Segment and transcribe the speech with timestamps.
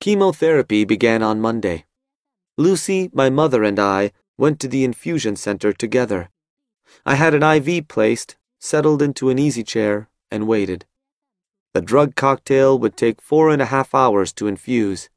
[0.00, 1.84] Chemotherapy began on Monday.
[2.56, 6.30] Lucy, my mother, and I went to the infusion center together.
[7.04, 10.86] I had an IV placed, settled into an easy chair, and waited.
[11.74, 15.10] The drug cocktail would take four and a half hours to infuse.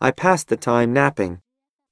[0.00, 1.42] I passed the time napping,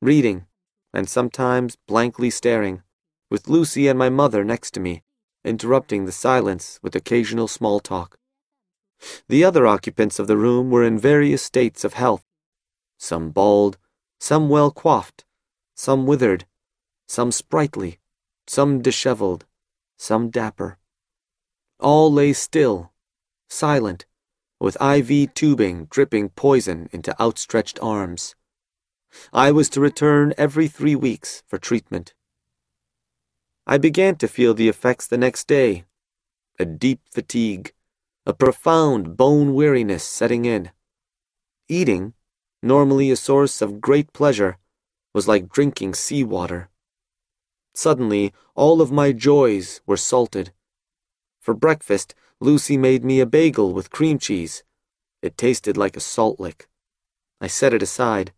[0.00, 0.46] reading,
[0.94, 2.84] and sometimes blankly staring,
[3.32, 5.02] with Lucy and my mother next to me,
[5.44, 8.16] interrupting the silence with occasional small talk.
[9.28, 12.24] The other occupants of the room were in various states of health,
[12.98, 13.78] some bald,
[14.18, 15.24] some well coiffed,
[15.74, 16.46] some withered,
[17.06, 17.98] some sprightly,
[18.46, 19.44] some disheveled,
[19.96, 20.78] some dapper.
[21.78, 22.92] All lay still,
[23.48, 24.06] silent,
[24.58, 28.34] with IV tubing dripping poison into outstretched arms.
[29.32, 32.14] I was to return every three weeks for treatment.
[33.66, 35.84] I began to feel the effects the next day
[36.58, 37.72] a deep fatigue,
[38.28, 40.68] a profound bone weariness setting in.
[41.68, 42.12] Eating,
[42.60, 44.58] normally a source of great pleasure,
[45.14, 46.68] was like drinking seawater.
[47.72, 50.52] Suddenly, all of my joys were salted.
[51.38, 54.64] For breakfast, Lucy made me a bagel with cream cheese.
[55.22, 56.68] It tasted like a salt lick.
[57.40, 58.32] I set it aside.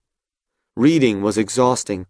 [0.76, 2.04] Reading was exhausting.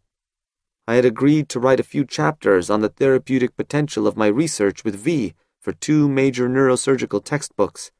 [0.88, 4.82] I had agreed to write a few chapters on the therapeutic potential of my research
[4.82, 5.34] with V
[5.68, 7.90] for two major neurosurgical textbooks.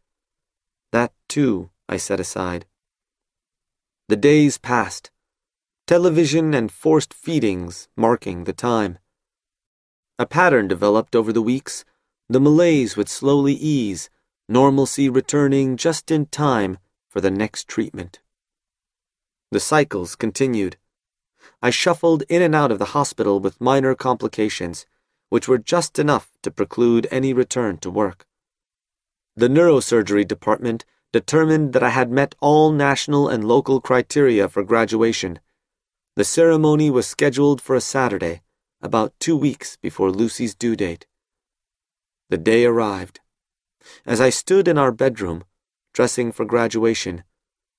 [0.91, 2.65] That, too, I set aside.
[4.09, 5.11] The days passed,
[5.87, 8.99] television and forced feedings marking the time.
[10.19, 11.85] A pattern developed over the weeks.
[12.31, 14.09] The malaise would slowly ease,
[14.49, 18.21] normalcy returning just in time for the next treatment.
[19.51, 20.79] The cycles continued.
[21.61, 24.87] I shuffled in and out of the hospital with minor complications,
[25.29, 28.27] which were just enough to preclude any return to work.
[29.37, 35.41] The neurosurgery department determined that I had met all national and local criteria for graduation.
[36.17, 38.43] The ceremony was scheduled for a Saturday,
[38.83, 41.07] about two weeks before Lucy's due date.
[42.31, 43.21] The day arrived.
[44.05, 45.45] As I stood in our bedroom,
[45.95, 47.25] dressing for graduation,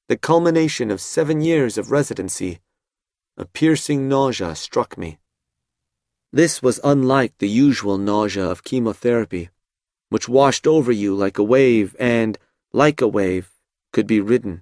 [0.08, 2.60] the culmination of seven years of residency,
[3.38, 5.20] a piercing nausea struck me.
[6.32, 9.50] This was unlike the usual nausea of chemotherapy,
[10.10, 12.38] which washed over you like a wave and,
[12.72, 13.52] like a wave,
[13.92, 14.62] could be ridden.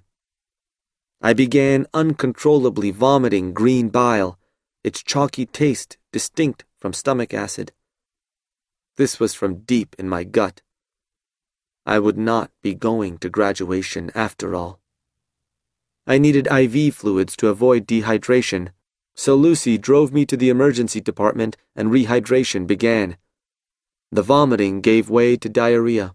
[1.20, 4.38] I began uncontrollably vomiting green bile,
[4.82, 7.72] its chalky taste distinct from stomach acid.
[8.96, 10.62] This was from deep in my gut.
[11.84, 14.80] I would not be going to graduation after all.
[16.06, 18.70] I needed IV fluids to avoid dehydration,
[19.18, 23.16] so Lucy drove me to the emergency department and rehydration began.
[24.12, 26.14] The vomiting gave way to diarrhea.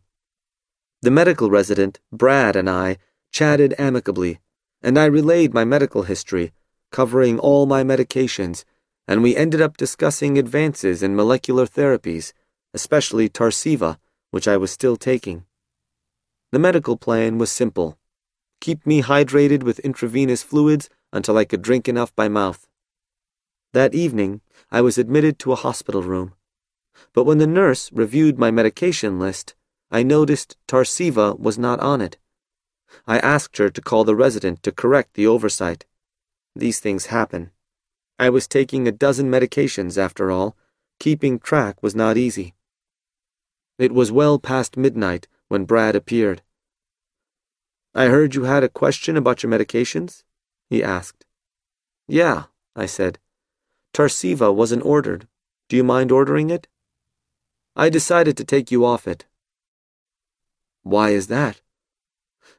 [1.01, 2.97] The medical resident, Brad, and I
[3.29, 4.39] chatted amicably,
[4.81, 6.53] and I relayed my medical history,
[6.93, 8.63] covering all my medications,
[9.05, 12.31] and we ended up discussing advances in molecular therapies,
[12.73, 13.97] especially Tarceva,
[14.31, 15.43] which I was still taking.
[16.53, 17.97] The medical plan was simple
[18.61, 22.65] keep me hydrated with intravenous fluids until I could drink enough by mouth.
[23.73, 24.41] That evening,
[24.71, 26.33] I was admitted to a hospital room.
[27.11, 29.55] But when the nurse reviewed my medication list,
[29.89, 32.17] I noticed Tarceva was not on it.
[33.07, 35.87] I asked her to call the resident to correct the oversight.
[36.55, 37.49] These things happen.
[38.19, 40.55] I was taking a dozen medications after all.
[40.99, 42.53] Keeping track was not easy.
[43.79, 46.43] It was well past midnight when Brad appeared.
[47.95, 50.23] I heard you had a question about your medications?
[50.69, 51.25] he asked.
[52.07, 52.43] Yeah,
[52.75, 53.17] I said.
[53.93, 55.27] Tarceva wasn't ordered.
[55.69, 56.67] Do you mind ordering it?
[57.75, 59.25] I decided to take you off it.
[60.81, 61.61] Why is that?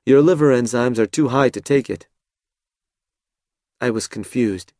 [0.06, 2.08] Your liver enzymes are too high to take it.
[3.80, 4.72] I was confused.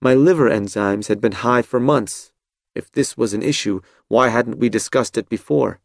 [0.00, 2.32] My liver enzymes had been high for months.
[2.74, 5.80] If this was an issue, why hadn't we discussed it before?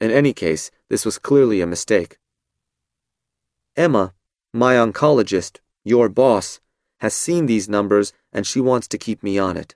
[0.00, 2.18] In any case, this was clearly a mistake.
[3.76, 4.14] Emma,
[4.52, 6.60] my oncologist, your boss,
[6.98, 9.74] has seen these numbers and she wants to keep me on it.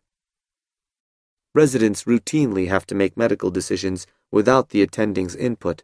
[1.54, 5.82] Residents routinely have to make medical decisions without the attending's input.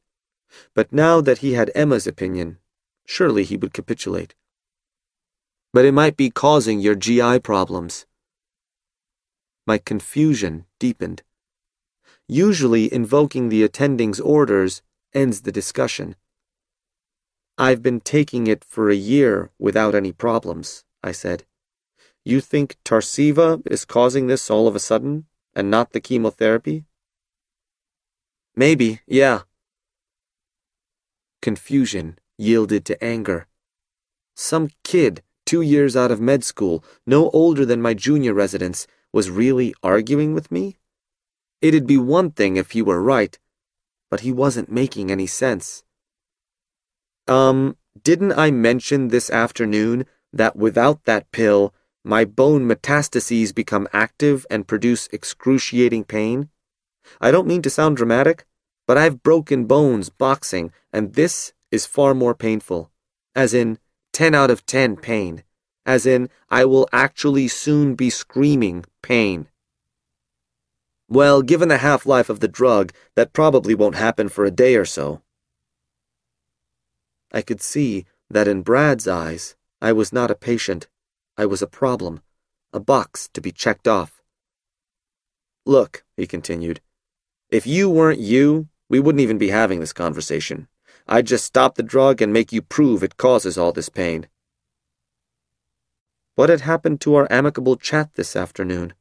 [0.75, 2.59] But now that he had Emma's opinion,
[3.05, 4.35] surely he would capitulate.
[5.73, 8.07] But it might be causing your GI problems.
[9.67, 11.23] My confusion deepened.
[12.27, 14.83] Usually, invoking the attending's orders
[15.13, 16.17] ends the discussion.
[17.59, 21.45] I've been taking it for a year without any problems, I said.
[22.25, 26.85] You think Tarceva is causing this all of a sudden, and not the chemotherapy?
[28.55, 29.43] Maybe, yeah.
[31.41, 33.47] Confusion yielded to anger.
[34.35, 39.31] Some kid, two years out of med school, no older than my junior residents, was
[39.31, 40.77] really arguing with me?
[41.61, 43.39] It'd be one thing if he were right,
[44.11, 45.83] but he wasn't making any sense.
[47.27, 54.47] Um, didn't I mention this afternoon that without that pill, my bone metastases become active
[54.51, 56.49] and produce excruciating pain?
[57.21, 58.47] I don't mean to sound dramatic,
[58.87, 62.91] but I've broken bones boxing, and this is far more painful.
[63.35, 63.79] As in,
[64.13, 65.45] 10 out of 10 pain.
[65.85, 69.49] As in, I will actually soon be screaming pain.
[71.09, 74.77] Well, given the half life of the drug, that probably won't happen for a day
[74.77, 75.23] or so.
[77.33, 80.89] I could see that in Brad's eyes, I was not a patient.
[81.37, 82.23] I was a problem,
[82.73, 84.21] a box to be checked off.
[85.65, 86.81] Look, he continued,
[87.51, 90.69] if you weren't you, we wouldn't even be having this conversation.
[91.07, 94.27] I'd just stop the drug and make you prove it causes all this pain.
[96.35, 98.95] What had happened to our amicable chat this afternoon?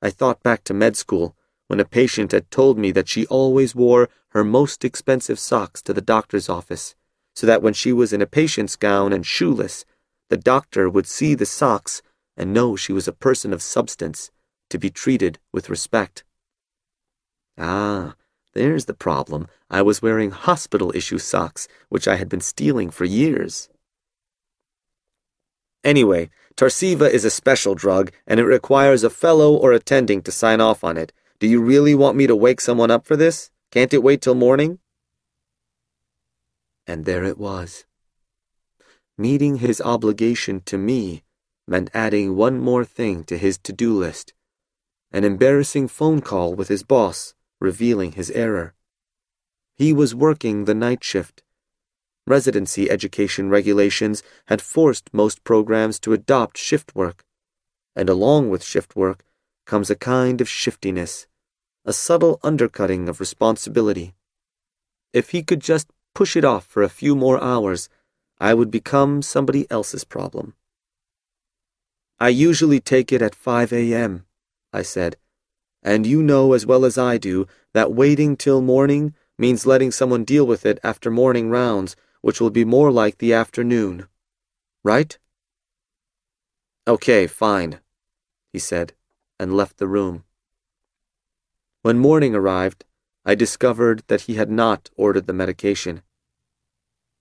[0.00, 1.34] I thought back to med school
[1.66, 5.92] when a patient had told me that she always wore her most expensive socks to
[5.92, 6.94] the doctor's office,
[7.36, 9.84] so that when she was in a patient's gown and shoeless,
[10.30, 12.02] the doctor would see the socks
[12.36, 14.30] and know she was a person of substance
[14.70, 16.24] to be treated with respect.
[17.58, 18.14] Ah,
[18.54, 19.48] there's the problem.
[19.70, 23.68] I was wearing hospital issue socks, which I had been stealing for years.
[25.84, 30.60] Anyway, Tarceva is a special drug, and it requires a fellow or attending to sign
[30.60, 31.12] off on it.
[31.38, 33.50] Do you really want me to wake someone up for this?
[33.70, 34.78] Can't it wait till morning?
[36.86, 37.84] And there it was.
[39.18, 41.22] Meeting his obligation to me
[41.66, 44.34] meant adding one more thing to his to-do list.
[45.10, 48.74] An embarrassing phone call with his boss revealing his error.
[49.74, 51.42] He was working the night shift.
[52.26, 57.24] Residency education regulations had forced most programs to adopt shift work.
[57.94, 59.24] And along with shift work
[59.64, 61.26] comes a kind of shiftiness,
[61.84, 64.14] a subtle undercutting of responsibility.
[65.12, 67.90] If he could just push it off for a few more hours,
[68.40, 70.54] I would become somebody else's problem.
[72.18, 74.24] I usually take it at 5 a.m.,
[74.72, 75.18] I said,
[75.82, 80.24] and you know as well as I do that waiting till morning means letting someone
[80.24, 84.08] deal with it after morning rounds, which will be more like the afternoon.
[84.82, 85.18] Right?
[86.88, 87.80] Okay, fine,
[88.54, 88.94] he said,
[89.38, 90.24] and left the room.
[91.82, 92.86] When morning arrived,
[93.26, 96.00] I discovered that he had not ordered the medication.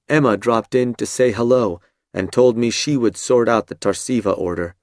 [0.08, 1.82] Emma dropped in to say hello
[2.14, 4.76] and told me she would sort out the Tarceva order.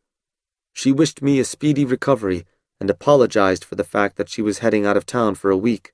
[0.73, 2.45] She wished me a speedy recovery
[2.81, 5.93] and apologized for the fact that she was heading out of town for a week.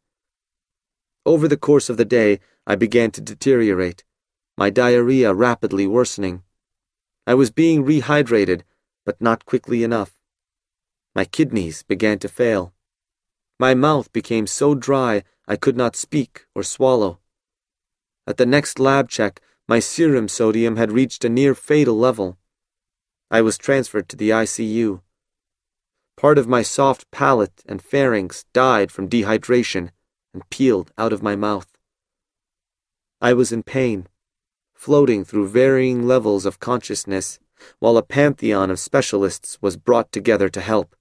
[1.26, 4.04] Over the course of the day, I began to deteriorate,
[4.56, 6.42] my diarrhea rapidly worsening.
[7.26, 8.62] I was being rehydrated,
[9.04, 10.18] but not quickly enough.
[11.14, 12.72] My kidneys began to fail.
[13.58, 17.18] My mouth became so dry I could not speak or swallow.
[18.28, 22.36] At the next lab check, my serum sodium had reached a near fatal level.
[23.30, 25.00] I was transferred to the ICU.
[26.14, 29.92] Part of my soft palate and pharynx died from dehydration
[30.34, 31.78] and peeled out of my mouth.
[33.18, 34.08] I was in pain,
[34.74, 37.38] floating through varying levels of consciousness,
[37.78, 40.94] while a pantheon of specialists was brought together to help.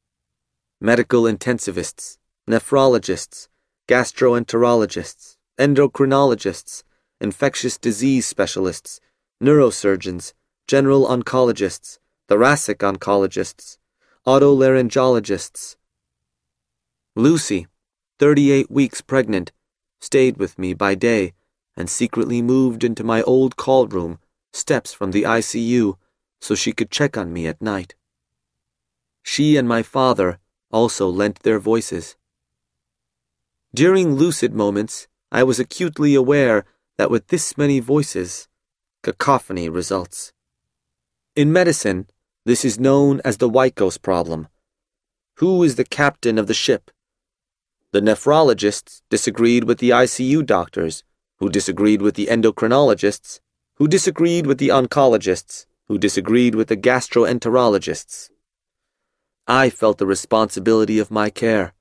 [0.79, 2.19] Medical intensivists,
[2.50, 3.50] nephrologists,
[3.89, 6.84] gastroenterologists, endocrinologists,
[7.19, 9.00] infectious disease specialists,
[9.41, 10.33] neurosurgeons,
[10.67, 13.77] general oncologists, thoracic oncologists,
[14.25, 15.75] otolaryngologists.
[17.15, 17.67] Lucy,
[18.19, 19.51] 38 weeks pregnant,
[20.00, 21.33] stayed with me by day
[21.75, 24.19] and secretly moved into my old call room,
[24.51, 25.95] steps from the ICU,
[26.41, 27.95] so she could check on me at night.
[29.24, 30.39] She and my father
[30.71, 32.15] also lent their voices.
[33.74, 36.65] During lucid moments, I was acutely aware
[36.98, 38.48] that with this many voices,
[39.04, 40.34] cacophony results.
[41.36, 42.08] In medicine,
[42.46, 44.48] this is known as the Wykos problem.
[45.36, 46.89] Who is the captain of the ship?
[47.92, 51.04] The nephrologists disagreed with the ICU doctors,
[51.38, 53.39] who disagreed with the endocrinologists,
[53.75, 58.30] who disagreed with the oncologists, who disagreed with the gastroenterologists.
[59.48, 61.74] I felt the responsibility of my care.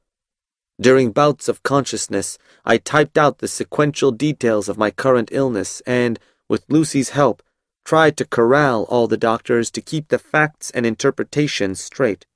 [0.79, 6.19] During bouts of consciousness, I typed out the sequential details of my current illness and,
[6.49, 7.43] with Lucy's help,
[7.85, 12.27] tried to corral all the doctors to keep the facts and interpretations straight.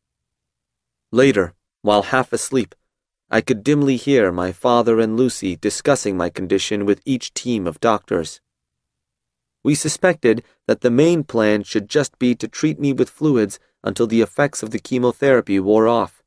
[1.13, 2.75] Later, while half asleep,
[3.31, 7.79] I could dimly hear my father and Lucy discussing my condition with each team of
[7.79, 8.41] doctors.
[9.63, 14.07] We suspected that the main plan should just be to treat me with fluids until
[14.07, 16.20] the effects of the chemotherapy wore off.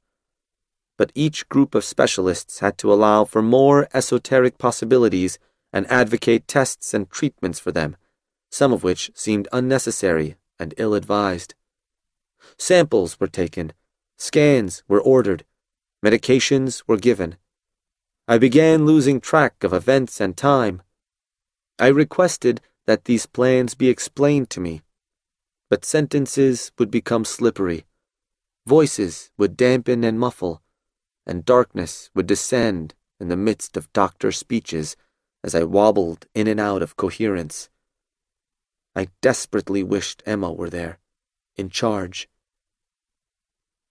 [1.04, 5.38] But each group of specialists had to allow for more esoteric possibilities
[5.74, 7.98] and advocate tests and treatments for them,
[8.50, 11.56] some of which seemed unnecessary and ill advised.
[12.58, 13.74] Samples were taken,
[14.18, 15.44] scans were ordered,
[16.02, 17.36] medications were given.
[18.26, 20.84] I began losing track of events and time.
[21.78, 24.84] I requested that these plans be explained to me,
[25.70, 27.84] but sentences would become slippery,
[28.66, 30.63] voices would dampen and muffle,
[31.26, 34.96] and darkness would descend in the midst of doctor speeches
[35.44, 37.70] as I wobbled in and out of coherence.
[38.96, 41.00] I desperately wished Emma were there,
[41.56, 42.30] in charge.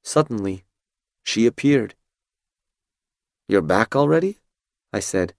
[0.02, 0.64] Suddenly,
[1.22, 1.94] she appeared.
[3.48, 4.38] You're back already?
[4.92, 5.34] I said.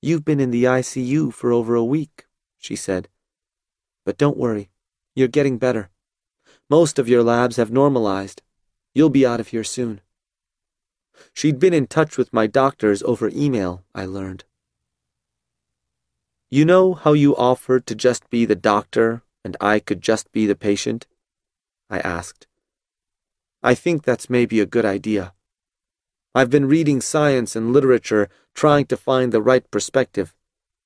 [0.00, 2.26] You've been in the ICU for over a week,
[2.58, 3.08] she said.
[4.04, 4.70] But don't worry,
[5.14, 5.90] you're getting better.
[6.68, 8.42] Most of your labs have normalized.
[8.94, 10.00] You'll be out of here soon.
[11.32, 14.44] She'd been in touch with my doctors over email, I learned.
[16.48, 20.46] You know how you offered to just be the doctor and I could just be
[20.46, 21.06] the patient?
[21.90, 22.46] I asked.
[23.62, 25.34] I think that's maybe a good idea.
[26.34, 30.34] I've been reading science and literature trying to find the right perspective,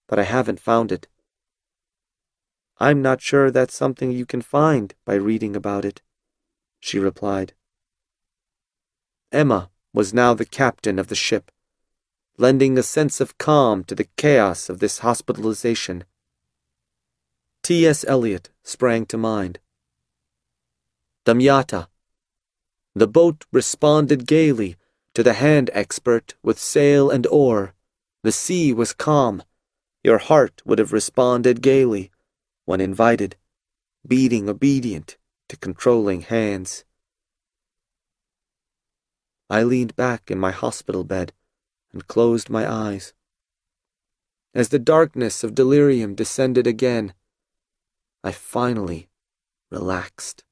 [0.06, 1.08] but I haven't found it.
[2.78, 6.02] I'm not sure that's something you can find by reading about it,
[6.80, 7.52] she replied.
[9.32, 11.50] Emma was now the captain of the ship
[12.40, 16.04] lending a sense of calm to the chaos of this hospitalization.
[17.62, 18.02] T.S.
[18.08, 19.58] Eliot sprang to mind.
[21.26, 21.88] Damyata.
[22.94, 24.76] The boat responded gaily
[25.14, 27.74] to the hand expert with sail and oar.
[28.22, 29.42] The sea was calm.
[30.02, 32.10] Your heart would have responded gaily
[32.64, 33.36] when invited,
[34.06, 35.18] beating obedient
[35.50, 36.86] to controlling hands.
[39.50, 41.32] I leaned back in my hospital bed
[41.92, 43.12] and closed my eyes.
[44.54, 47.14] As the darkness of delirium descended again,
[48.22, 49.08] I finally
[49.70, 50.44] relaxed.